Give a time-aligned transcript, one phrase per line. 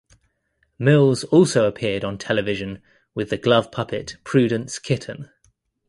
[0.79, 2.81] Mills also appeared on television
[3.13, 5.29] with the glove puppet "Prudence Kitten".